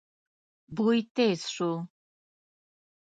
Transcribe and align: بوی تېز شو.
بوی 0.75 0.99
تېز 1.15 1.41
شو. 1.55 1.71